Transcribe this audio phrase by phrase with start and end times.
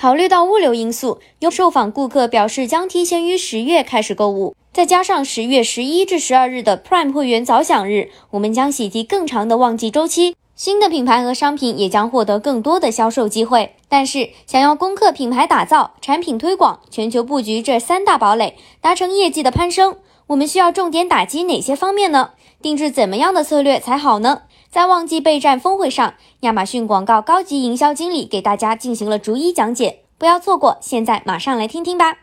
[0.00, 4.56] 考虑到物流因素，有受访顾客表示将提前于十月开始购物。
[4.72, 10.34] 再加上十月十一至十二日的 Prime 会员早享日，我们将喜提更长的旺季周期。
[10.56, 13.74] 新的品牌和商品也将获得更多的销售机会。
[13.90, 19.98] 但是，想要攻克品牌打造、产品推广、全球布局这三大堡垒，达成业绩的攀升，
[20.28, 22.30] 我们需要重点打击哪些方面呢？
[22.62, 24.42] 定制怎么样的策略才好呢？
[24.70, 30.78] 在旺季备战峰会上，亚马逊广告高级营销经理给大家进行了逐一讲解，不要错过。
[30.80, 32.18] 现在马上来听听吧。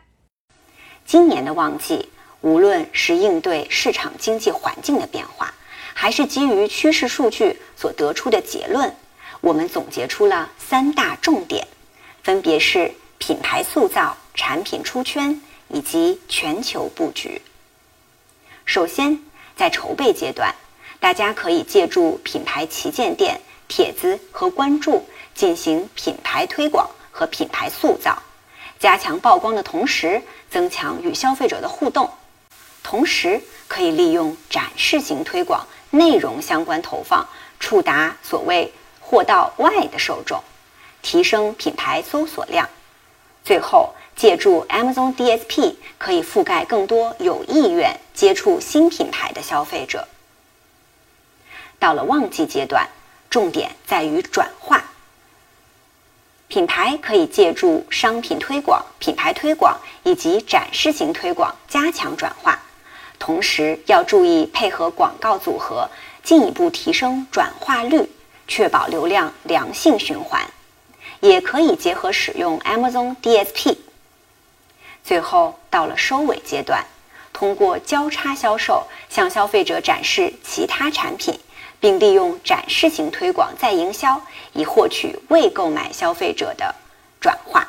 [1.04, 2.08] 今年的旺季。
[2.40, 5.52] 无论是应对市场经济环境的变化，
[5.92, 8.94] 还是基于趋势数据所得出的结论，
[9.40, 11.66] 我们总结出了三大重点，
[12.22, 17.42] 分别是品牌塑造、产品出圈以及全球布局。
[18.64, 19.18] 首先，
[19.58, 20.54] 在筹备阶段，
[21.00, 28.22] 大家可以借助品牌旗舰店、帖子和关注进行品牌推广和品牌塑造，
[28.78, 32.08] 加强曝光的同时，增强与消费者的互动。
[32.84, 37.26] 同时，可以利用展示型推广、内容相关投放，
[37.58, 40.40] 触达所谓“货到外”的受众，
[41.02, 42.68] 提升品牌搜索量。
[43.44, 50.08] 最后，借助 Amazon DSP，可以覆盖更多有意愿接触新品牌的消费者。
[51.78, 52.88] 到了旺季阶段，
[53.30, 54.84] 重点在于转化。
[56.48, 62.60] 品牌可以借助商品推广、品牌推广以及展示型推广加强转化。
[63.20, 65.88] 同时要注意配合广告组合，
[66.24, 68.10] 进一步提升转化率，
[68.48, 70.42] 确保流量良性循环。
[71.20, 73.76] 也可以结合使用 Amazon DSP。
[75.08, 76.84] 最后到了收尾阶段，
[77.32, 81.40] 通过交叉销售向消费者展示其他产品，
[81.80, 84.20] 并利用展示型推广再营销，
[84.52, 86.74] 以获取未购买消费者的
[87.22, 87.66] 转化，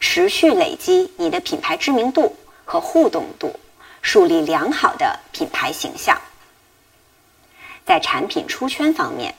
[0.00, 3.54] 持续累积你的品牌知名度和互动度。
[4.00, 6.20] 树立良好的品牌形象。
[7.86, 9.36] 在产品出圈方面，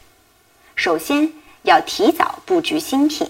[0.77, 1.33] 首先
[1.63, 3.29] 要提早布局新品，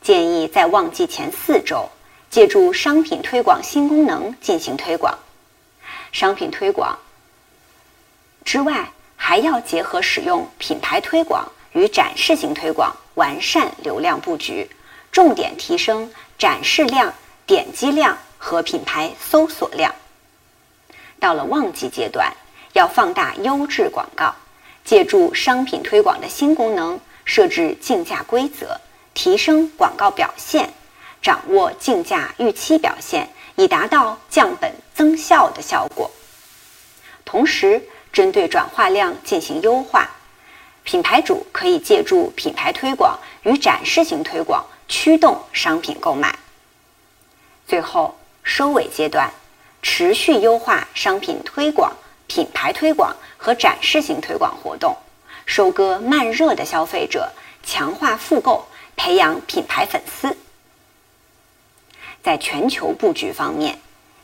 [0.00, 1.90] 建议在旺季前四周，
[2.32, 5.18] 借助商品推广新功能进行推广。
[6.12, 6.98] 商品推广
[8.42, 14.70] 之外，还要结合使用品牌推广与展示型推广，完善流量布局，
[15.12, 17.12] 重点提升展示量、
[17.44, 19.94] 点击量和品牌搜索量。
[21.20, 22.32] 到了旺季阶段，
[22.72, 24.34] 要放大优质广告，
[24.86, 28.80] 借助商品推广的新功能，设置竞价规则，
[29.12, 30.72] 提升广告表现，
[31.22, 36.10] 掌握竞价预期表现，以达到降本增效的效果。
[37.24, 37.80] 同时，
[38.12, 40.10] 针对转化量进行优化，
[40.82, 46.36] 品牌主可以借助品牌推广与展示型推广驱动商品购买。
[47.66, 49.30] 最后，收尾阶段。
[49.84, 51.92] 持续优化商品推广、
[52.28, 54.96] 品牌推广和展示型推广活动，
[55.44, 57.32] 收割慢热的消费者，
[57.64, 60.36] 强化复购，培养品牌粉丝。
[62.22, 63.78] 在全球布局方面，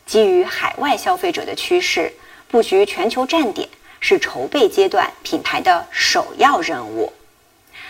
[0.05, 2.13] 基于海外消费者的趋势，
[2.47, 3.67] 布局全球站点
[3.99, 7.11] 是筹备阶段品牌的首要任务。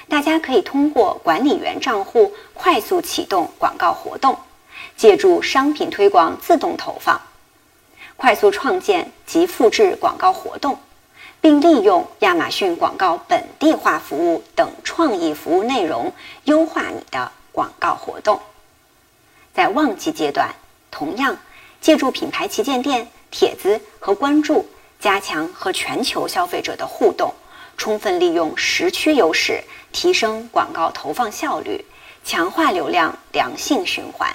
[0.07, 4.39] 大家可以通过管理员账户快速启动广告活动，
[4.97, 7.21] 借助商品推广自动投放。
[8.17, 10.79] 快速创建及复制广告活动，
[11.39, 16.11] 并利用亚马逊广告本地化服务等创意服务内容
[16.45, 18.41] 优化你的广告活动。
[19.59, 20.55] 在旺季阶段，
[20.89, 21.37] 同样
[21.81, 24.65] 借助品牌旗舰店、帖子和关注，
[25.01, 27.33] 加强和全球消费者的互动，
[27.75, 29.61] 充分利用时区优势，
[29.91, 31.83] 提升广告投放效率，
[32.23, 34.33] 强化流量良性循环。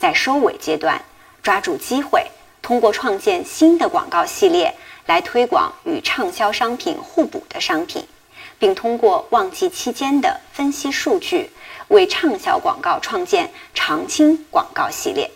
[0.00, 1.00] 在收尾阶段。
[1.40, 2.26] 抓住机会，
[2.60, 4.74] 通过创建新的广告系列
[5.06, 8.04] 来推广与畅销商品互补的商品，
[8.58, 11.48] 并通过旺季期间的分析数据，
[11.90, 15.28] 为畅销广告创建常青广告系列。